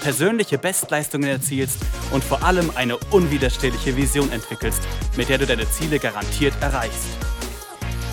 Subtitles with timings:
[0.00, 1.78] persönliche Bestleistungen erzielst
[2.12, 4.82] und vor allem eine unwiderstehliche Vision entwickelst,
[5.16, 7.08] mit der du deine Ziele garantiert erreichst.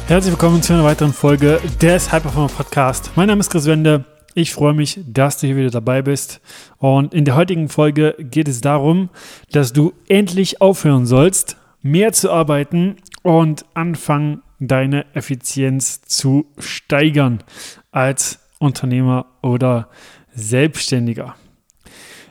[0.07, 3.11] Herzlich willkommen zu einer weiteren Folge des Hyperformer Podcast.
[3.15, 4.05] Mein Name ist Chris Wende.
[4.35, 6.41] Ich freue mich, dass du hier wieder dabei bist.
[6.77, 9.09] Und in der heutigen Folge geht es darum,
[9.51, 17.43] dass du endlich aufhören sollst, mehr zu arbeiten und anfangen, deine Effizienz zu steigern
[17.91, 19.89] als Unternehmer oder
[20.33, 21.35] Selbstständiger.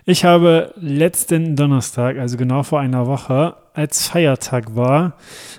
[0.06, 5.14] Ich habe letzten Donnerstag, also genau vor einer Woche, als Feiertag war,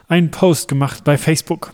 [0.07, 1.73] einen Post gemacht bei Facebook.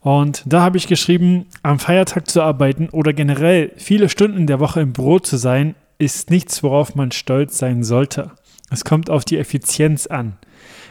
[0.00, 4.82] Und da habe ich geschrieben, am Feiertag zu arbeiten oder generell viele Stunden der Woche
[4.82, 8.32] im Büro zu sein, ist nichts, worauf man stolz sein sollte.
[8.70, 10.36] Es kommt auf die Effizienz an,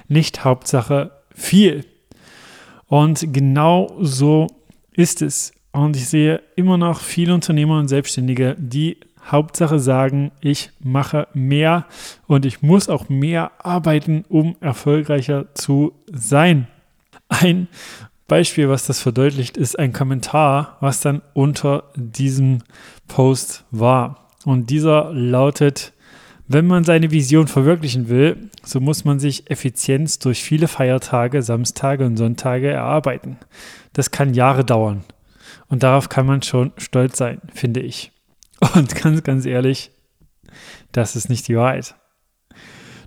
[0.08, 1.86] nicht Hauptsache viel.
[2.88, 4.48] Und genau so
[4.94, 5.54] ist es.
[5.72, 11.86] Und ich sehe immer noch viele Unternehmer und Selbstständige, die Hauptsache sagen, ich mache mehr
[12.27, 16.67] und ich muss auch mehr arbeiten, um erfolgreicher zu sein.
[17.30, 17.67] Ein
[18.27, 22.59] Beispiel, was das verdeutlicht, ist ein Kommentar, was dann unter diesem
[23.08, 24.27] Post war.
[24.45, 25.94] Und dieser lautet,
[26.47, 32.05] wenn man seine Vision verwirklichen will, so muss man sich Effizienz durch viele Feiertage, Samstage
[32.05, 33.38] und Sonntage erarbeiten.
[33.94, 35.03] Das kann Jahre dauern.
[35.69, 38.11] Und darauf kann man schon stolz sein, finde ich.
[38.62, 39.92] Und ganz, ganz ehrlich,
[40.92, 41.95] das ist nicht die Wahrheit.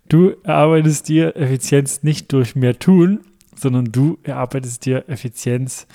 [0.09, 3.21] Du erarbeitest dir Effizienz nicht durch mehr tun,
[3.55, 5.87] sondern du erarbeitest dir Effizienz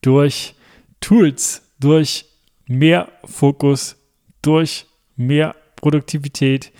[0.00, 0.54] durch
[1.00, 2.26] Tools, durch
[2.66, 3.96] mehr Fokus,
[4.40, 4.86] durch
[5.16, 6.72] mehr Produktivität,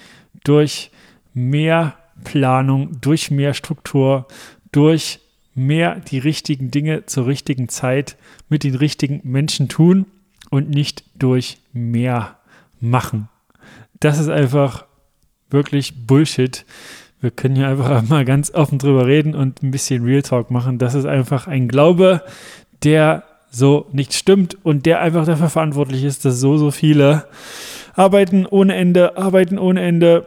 [0.42, 0.90] durch
[1.34, 4.26] mehr Planung, durch mehr Struktur,
[4.72, 5.20] durch
[5.54, 8.16] mehr die richtigen Dinge zur richtigen Zeit
[8.48, 10.06] mit den richtigen Menschen tun
[10.52, 12.36] und nicht durch mehr
[12.78, 13.30] machen.
[14.00, 14.84] Das ist einfach
[15.48, 16.66] wirklich Bullshit.
[17.22, 20.76] Wir können hier einfach mal ganz offen drüber reden und ein bisschen Real Talk machen.
[20.76, 22.22] Das ist einfach ein Glaube,
[22.84, 27.24] der so nicht stimmt und der einfach dafür verantwortlich ist, dass so, so viele
[27.94, 30.26] arbeiten ohne Ende, arbeiten ohne Ende,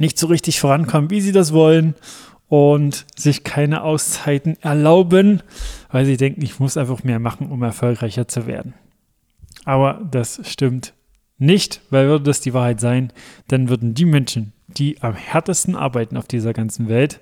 [0.00, 1.94] nicht so richtig vorankommen, wie sie das wollen
[2.48, 5.40] und sich keine Auszeiten erlauben,
[5.92, 8.74] weil sie denken, ich muss einfach mehr machen, um erfolgreicher zu werden.
[9.66, 10.94] Aber das stimmt
[11.36, 13.12] nicht, weil würde das die Wahrheit sein,
[13.48, 17.20] dann würden die Menschen, die am härtesten arbeiten auf dieser ganzen Welt,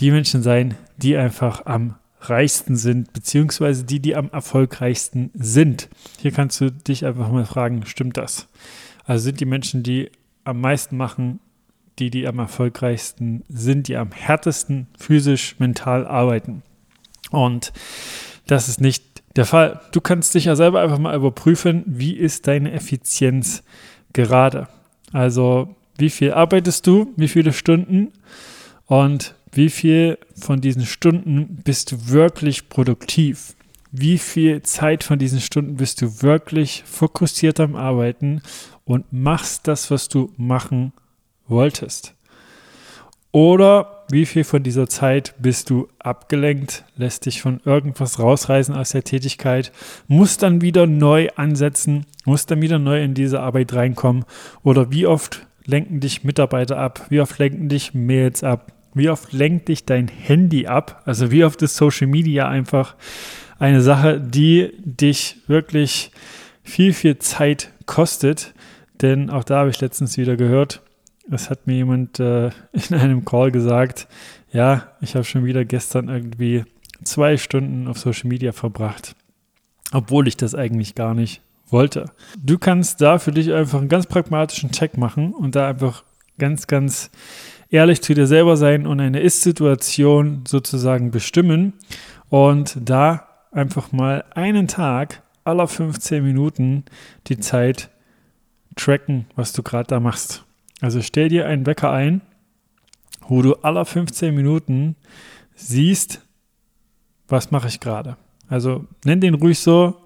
[0.00, 5.88] die Menschen sein, die einfach am reichsten sind, beziehungsweise die, die am erfolgreichsten sind.
[6.18, 8.48] Hier kannst du dich einfach mal fragen, stimmt das?
[9.04, 10.10] Also sind die Menschen, die
[10.44, 11.38] am meisten machen,
[11.98, 16.62] die, die am erfolgreichsten sind, die am härtesten physisch, mental arbeiten.
[17.30, 17.72] Und
[18.46, 19.07] das ist nicht
[19.38, 19.80] der Fall.
[19.92, 23.62] Du kannst dich ja selber einfach mal überprüfen, wie ist deine Effizienz
[24.12, 24.68] gerade.
[25.12, 28.12] Also wie viel arbeitest du, wie viele Stunden
[28.86, 33.54] und wie viel von diesen Stunden bist du wirklich produktiv?
[33.92, 38.42] Wie viel Zeit von diesen Stunden bist du wirklich fokussiert am Arbeiten
[38.84, 40.92] und machst das, was du machen
[41.46, 42.14] wolltest?
[43.30, 48.90] Oder wie viel von dieser Zeit bist du abgelenkt, lässt dich von irgendwas rausreißen aus
[48.90, 49.72] der Tätigkeit,
[50.06, 54.24] musst dann wieder neu ansetzen, musst dann wieder neu in diese Arbeit reinkommen?
[54.62, 57.06] Oder wie oft lenken dich Mitarbeiter ab?
[57.10, 58.72] Wie oft lenken dich Mails ab?
[58.94, 61.02] Wie oft lenkt dich dein Handy ab?
[61.04, 62.96] Also wie oft ist Social Media einfach
[63.58, 66.12] eine Sache, die dich wirklich
[66.62, 68.54] viel, viel Zeit kostet?
[69.02, 70.80] Denn auch da habe ich letztens wieder gehört,
[71.30, 74.08] es hat mir jemand äh, in einem Call gesagt,
[74.52, 76.64] ja, ich habe schon wieder gestern irgendwie
[77.04, 79.14] zwei Stunden auf Social Media verbracht,
[79.92, 82.06] obwohl ich das eigentlich gar nicht wollte.
[82.38, 86.04] Du kannst da für dich einfach einen ganz pragmatischen Check machen und da einfach
[86.38, 87.10] ganz, ganz
[87.70, 91.74] ehrlich zu dir selber sein und eine Ist-Situation sozusagen bestimmen
[92.30, 96.84] und da einfach mal einen Tag aller 15 Minuten
[97.26, 97.90] die Zeit
[98.76, 100.44] tracken, was du gerade da machst.
[100.80, 102.20] Also stell dir einen Wecker ein,
[103.26, 104.96] wo du aller 15 Minuten
[105.54, 106.22] siehst,
[107.26, 108.16] was mache ich gerade.
[108.48, 109.96] Also nenn den ruhig so,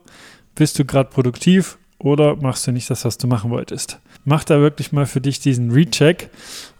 [0.54, 4.00] bist du gerade produktiv oder machst du nicht das, was du machen wolltest.
[4.24, 6.30] Mach da wirklich mal für dich diesen Recheck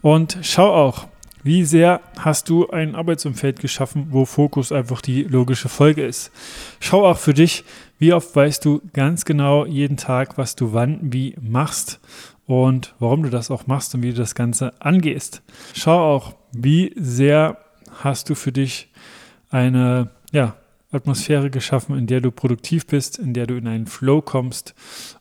[0.01, 1.07] und schau auch,
[1.45, 6.31] Wie sehr hast du ein Arbeitsumfeld geschaffen, wo Fokus einfach die logische Folge ist?
[6.79, 7.65] Schau auch für dich,
[7.99, 11.99] wie oft weißt du ganz genau jeden Tag, was du wann wie machst
[12.45, 15.41] und warum du das auch machst und wie du das Ganze angehst.
[15.73, 17.57] Schau auch, wie sehr
[18.01, 18.89] hast du für dich
[19.49, 20.55] eine ja,
[20.91, 24.73] Atmosphäre geschaffen, in der du produktiv bist, in der du in einen Flow kommst.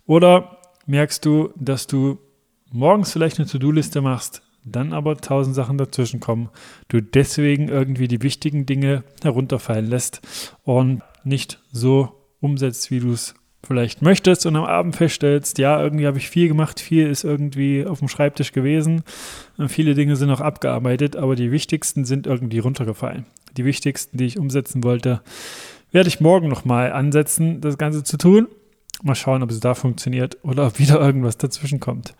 [0.06, 2.18] Oder merkst du, dass du
[2.70, 6.48] morgens vielleicht eine To-Do-Liste machst, dann aber tausend Sachen dazwischen kommen,
[6.88, 10.20] du deswegen irgendwie die wichtigen Dinge herunterfallen lässt
[10.64, 13.34] und nicht so umsetzt, wie du es
[13.64, 17.86] vielleicht möchtest und am Abend feststellst, ja, irgendwie habe ich viel gemacht, viel ist irgendwie
[17.86, 19.04] auf dem Schreibtisch gewesen,
[19.68, 23.26] viele Dinge sind noch abgearbeitet, aber die wichtigsten sind irgendwie runtergefallen.
[23.56, 25.20] Die wichtigsten, die ich umsetzen wollte,
[25.92, 28.48] werde ich morgen nochmal ansetzen, das Ganze zu tun
[29.02, 32.14] Mal schauen, ob es da funktioniert oder ob wieder irgendwas dazwischen kommt.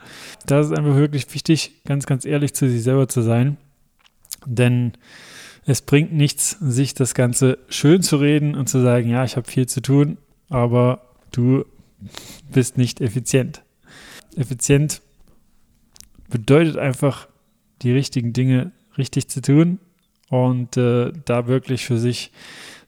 [0.47, 3.57] Da ist einfach wirklich wichtig, ganz, ganz ehrlich zu sich selber zu sein.
[4.47, 4.93] Denn
[5.65, 9.49] es bringt nichts, sich das Ganze schön zu reden und zu sagen, ja, ich habe
[9.49, 10.19] viel zu tun,
[10.49, 11.65] aber du
[12.51, 13.63] bist nicht effizient.
[14.37, 15.03] Effizient
[16.31, 17.29] bedeutet einfach,
[17.83, 19.79] die richtigen Dinge richtig zu tun
[20.29, 22.33] und äh, da wirklich für sich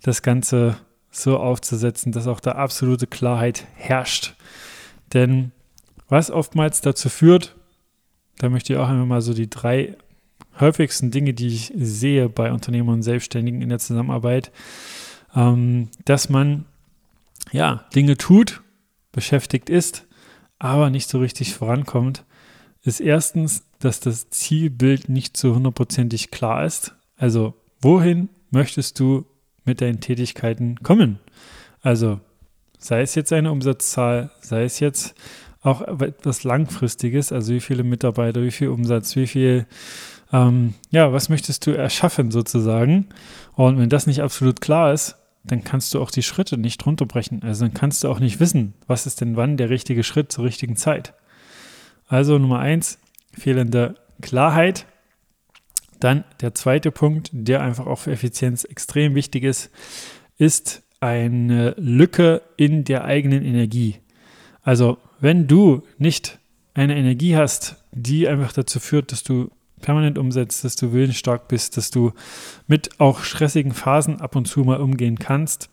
[0.02, 0.76] das Ganze
[1.10, 4.34] so aufzusetzen, dass auch da absolute Klarheit herrscht.
[5.12, 5.52] Denn
[6.08, 7.56] was oftmals dazu führt,
[8.38, 9.96] da möchte ich auch einmal mal so die drei
[10.60, 14.52] häufigsten Dinge, die ich sehe bei Unternehmern und Selbstständigen in der Zusammenarbeit,
[15.34, 16.66] ähm, dass man
[17.52, 18.62] ja Dinge tut,
[19.12, 20.06] beschäftigt ist,
[20.58, 22.24] aber nicht so richtig vorankommt,
[22.82, 26.94] ist erstens, dass das Zielbild nicht so hundertprozentig klar ist.
[27.16, 29.26] Also wohin möchtest du
[29.64, 31.18] mit deinen Tätigkeiten kommen.
[31.82, 32.20] Also
[32.78, 35.14] sei es jetzt eine Umsatzzahl, sei es jetzt
[35.62, 39.66] auch etwas Langfristiges, also wie viele Mitarbeiter, wie viel Umsatz, wie viel,
[40.32, 43.08] ähm, ja, was möchtest du erschaffen sozusagen.
[43.54, 47.42] Und wenn das nicht absolut klar ist, dann kannst du auch die Schritte nicht runterbrechen.
[47.42, 50.44] Also dann kannst du auch nicht wissen, was ist denn wann der richtige Schritt zur
[50.44, 51.14] richtigen Zeit.
[52.08, 52.98] Also Nummer eins,
[53.32, 54.86] fehlende Klarheit
[56.00, 59.70] dann der zweite Punkt, der einfach auch für Effizienz extrem wichtig ist,
[60.36, 63.96] ist eine Lücke in der eigenen Energie.
[64.62, 66.38] Also wenn du nicht
[66.74, 69.50] eine Energie hast, die einfach dazu führt, dass du
[69.84, 72.12] permanent umsetzt, dass du willensstark bist, dass du
[72.66, 75.68] mit auch stressigen Phasen ab und zu mal umgehen kannst,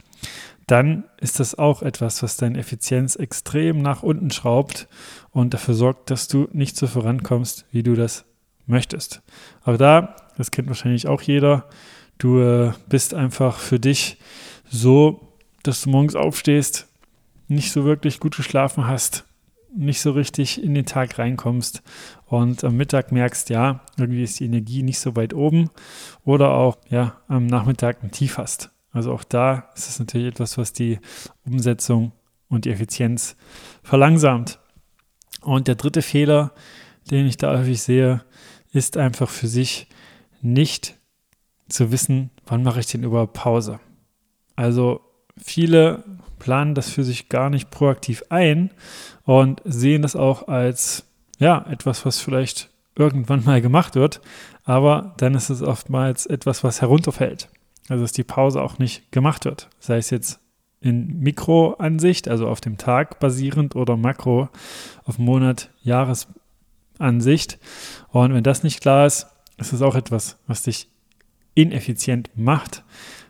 [0.68, 4.90] dann ist das auch etwas, was deine Effizienz extrem nach unten schraubt
[5.32, 8.26] und dafür sorgt, dass du nicht so vorankommst, wie du das
[8.68, 9.22] möchtest.
[9.64, 11.70] Aber da, das kennt wahrscheinlich auch jeder,
[12.18, 14.18] du äh, bist einfach für dich
[14.70, 16.88] so, dass du morgens aufstehst,
[17.48, 19.24] nicht so wirklich gut geschlafen hast,
[19.76, 21.82] nicht so richtig in den Tag reinkommst
[22.26, 25.70] und am Mittag merkst, ja, irgendwie ist die Energie nicht so weit oben
[26.26, 28.72] oder auch, ja, am Nachmittag ein Tief hast.
[28.92, 31.00] Also auch da ist es natürlich etwas, was die
[31.46, 32.12] Umsetzung
[32.50, 33.38] und die Effizienz
[33.84, 34.60] verlangsamt.
[35.42, 36.54] Und der dritte Fehler,
[37.10, 38.24] den ich da häufig sehe,
[38.74, 39.88] ist einfach für sich
[40.42, 40.98] nicht
[41.70, 43.80] zu wissen, wann mache ich denn überhaupt Pause.
[44.56, 45.02] Also
[45.38, 46.04] viele
[46.42, 48.72] planen das für sich gar nicht proaktiv ein
[49.26, 51.06] und sehen das auch als
[51.38, 54.22] ja, etwas, was vielleicht irgendwann mal gemacht wird,
[54.64, 57.48] aber dann ist es oftmals etwas, was herunterfällt.
[57.90, 59.70] Also dass die Pause auch nicht gemacht wird.
[59.80, 60.40] Sei es jetzt
[60.80, 64.50] in Mikroansicht, also auf dem Tag basierend oder Makro
[65.06, 66.28] auf Monat, Jahres
[66.98, 67.60] Ansicht.
[68.10, 70.88] Und wenn das nicht klar ist, ist es auch etwas, was dich
[71.54, 72.84] ineffizient macht,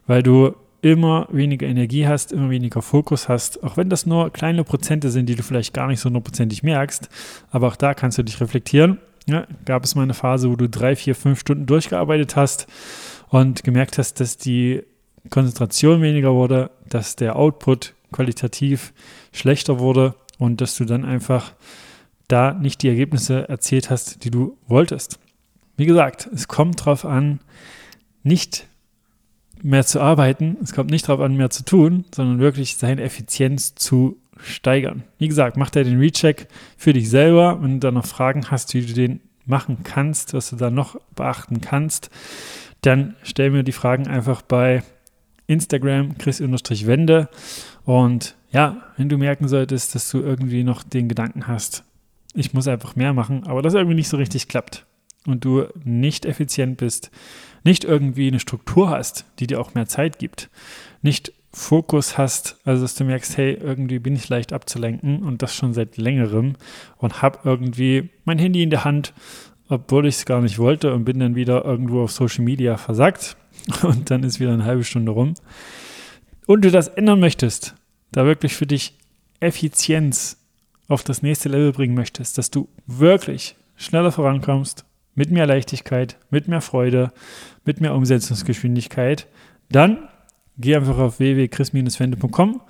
[0.07, 4.63] weil du immer weniger Energie hast, immer weniger Fokus hast, auch wenn das nur kleine
[4.63, 7.09] Prozente sind, die du vielleicht gar nicht so hundertprozentig merkst.
[7.51, 8.99] Aber auch da kannst du dich reflektieren.
[9.27, 12.65] Ja, gab es mal eine Phase, wo du drei, vier, fünf Stunden durchgearbeitet hast
[13.29, 14.81] und gemerkt hast, dass die
[15.29, 18.93] Konzentration weniger wurde, dass der Output qualitativ
[19.31, 21.53] schlechter wurde und dass du dann einfach
[22.27, 25.19] da nicht die Ergebnisse erzielt hast, die du wolltest.
[25.77, 27.39] Wie gesagt, es kommt darauf an,
[28.23, 28.67] nicht
[29.63, 33.75] mehr zu arbeiten, es kommt nicht darauf an, mehr zu tun, sondern wirklich seine Effizienz
[33.75, 35.03] zu steigern.
[35.17, 37.61] Wie gesagt, mach da den Recheck für dich selber.
[37.61, 40.99] Wenn du da noch Fragen hast, wie du den machen kannst, was du da noch
[41.15, 42.09] beachten kannst,
[42.81, 44.83] dann stell mir die Fragen einfach bei
[45.47, 47.29] Instagram chris-wende
[47.83, 51.83] und ja, wenn du merken solltest, dass du irgendwie noch den Gedanken hast,
[52.33, 54.85] ich muss einfach mehr machen, aber das irgendwie nicht so richtig klappt
[55.25, 57.11] und du nicht effizient bist,
[57.63, 60.49] nicht irgendwie eine Struktur hast, die dir auch mehr Zeit gibt,
[61.01, 65.53] nicht Fokus hast, also dass du merkst, hey, irgendwie bin ich leicht abzulenken und das
[65.53, 66.55] schon seit längerem
[66.97, 69.13] und habe irgendwie mein Handy in der Hand
[69.71, 73.37] obwohl ich es gar nicht wollte und bin dann wieder irgendwo auf Social Media versackt
[73.83, 75.33] und dann ist wieder eine halbe Stunde rum.
[76.45, 77.75] Und du das ändern möchtest,
[78.11, 78.97] da wirklich für dich
[79.39, 80.37] Effizienz
[80.89, 84.83] auf das nächste Level bringen möchtest, dass du wirklich schneller vorankommst,
[85.15, 87.11] mit mehr Leichtigkeit, mit mehr Freude,
[87.65, 89.27] mit mehr Umsetzungsgeschwindigkeit,
[89.69, 90.07] dann
[90.57, 92.61] geh einfach auf www.chris-wende.com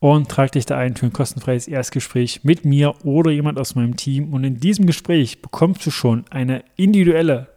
[0.00, 3.96] und trag dich da ein für ein kostenfreies Erstgespräch mit mir oder jemand aus meinem
[3.96, 4.32] Team.
[4.32, 7.48] Und in diesem Gespräch bekommst du schon eine individuelle,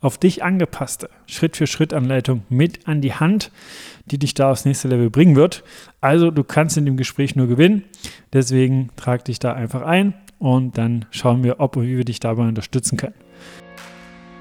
[0.00, 3.50] auf dich angepasste Schritt-für-Schritt-Anleitung mit an die Hand,
[4.04, 5.64] die dich da aufs nächste Level bringen wird.
[6.02, 7.84] Also du kannst in dem Gespräch nur gewinnen.
[8.34, 12.20] Deswegen trag dich da einfach ein und dann schauen wir, ob und wie wir dich
[12.20, 13.14] dabei unterstützen können.